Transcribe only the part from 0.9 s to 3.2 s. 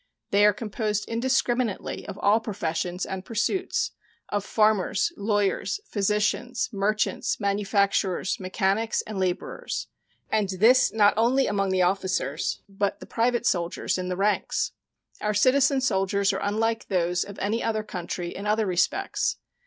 indiscriminately of all professions